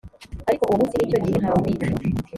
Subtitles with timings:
[0.49, 1.87] ariko uwo munsi n icyo gihe nta wubizi